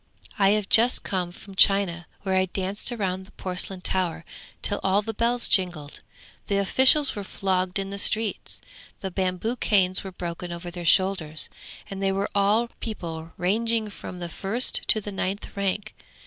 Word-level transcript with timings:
I 0.39 0.49
have 0.57 0.67
just 0.67 1.03
come 1.03 1.31
from 1.31 1.53
China, 1.53 2.07
where 2.23 2.33
I 2.35 2.45
danced 2.47 2.89
round 2.89 3.27
the 3.27 3.31
porcelain 3.33 3.81
tower 3.81 4.25
till 4.63 4.79
all 4.81 5.03
the 5.03 5.13
bells 5.13 5.47
jingled. 5.47 5.99
The 6.47 6.57
officials 6.57 7.15
were 7.15 7.23
flogged 7.23 7.77
in 7.77 7.91
the 7.91 7.99
streets, 7.99 8.61
the 9.01 9.11
bamboo 9.11 9.57
canes 9.57 10.03
were 10.03 10.11
broken 10.11 10.51
over 10.51 10.71
their 10.71 10.85
shoulders, 10.85 11.49
and 11.87 12.01
they 12.01 12.11
were 12.11 12.29
all 12.33 12.69
people 12.79 13.33
ranging 13.37 13.91
from 13.91 14.17
the 14.17 14.27
first 14.27 14.81
to 14.87 15.01
the 15.01 15.11
ninth 15.11 15.55
rank. 15.55 15.93